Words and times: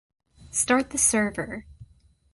Start 0.49 0.89
the 0.89 0.97
server 0.97 1.67